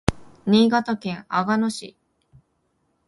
[0.47, 1.95] 新潟県阿賀野市